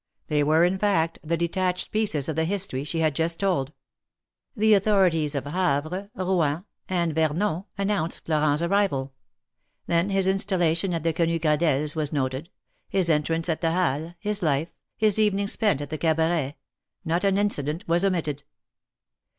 They 0.29 0.43
were, 0.43 0.65
in 0.65 0.79
fact, 0.79 1.19
the 1.23 1.37
detached 1.37 1.91
pieces 1.91 2.27
of 2.27 2.35
the 2.35 2.45
history 2.45 2.83
she 2.83 3.01
had 3.01 3.13
just 3.13 3.39
told. 3.39 3.71
The 4.55 4.73
authorities 4.73 5.35
of 5.35 5.45
Havre, 5.45 6.09
Kouen, 6.17 6.65
and 6.89 7.13
Vernon 7.13 7.65
announced 7.77 8.25
Florent's 8.25 8.63
arrival. 8.63 9.13
Then 9.85 10.09
his 10.09 10.25
installation 10.25 10.95
at 10.95 11.03
the 11.03 11.13
Quenu 11.13 11.37
Gradelles' 11.39 11.95
was 11.95 12.11
noted, 12.11 12.49
his 12.89 13.11
entrance 13.11 13.47
at 13.47 13.61
the 13.61 13.73
Halles, 13.73 14.15
his 14.19 14.41
life, 14.41 14.73
his 14.97 15.19
evenings 15.19 15.51
spent 15.51 15.81
at 15.81 15.91
the 15.91 15.99
Cabaret— 15.99 16.55
not 17.05 17.23
an 17.23 17.37
incident 17.37 17.87
was 17.87 18.03
omitted. 18.03 18.43